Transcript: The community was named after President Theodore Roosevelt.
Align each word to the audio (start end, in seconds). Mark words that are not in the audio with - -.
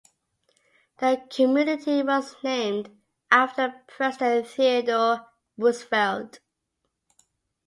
The 0.97 1.21
community 1.29 2.01
was 2.01 2.35
named 2.43 2.89
after 3.29 3.83
President 3.85 4.47
Theodore 4.47 5.27
Roosevelt. 5.59 6.39